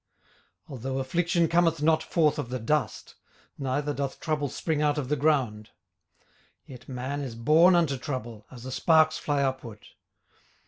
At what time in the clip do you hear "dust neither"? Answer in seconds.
2.57-3.93